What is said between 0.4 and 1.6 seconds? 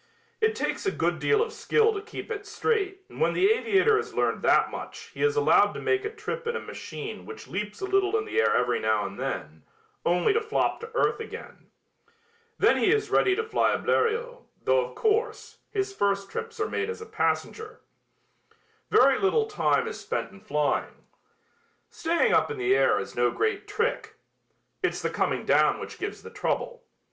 takes a good deal of